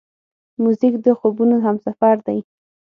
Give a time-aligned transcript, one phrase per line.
[0.61, 2.39] موزیک د خوبونو همسفر دی.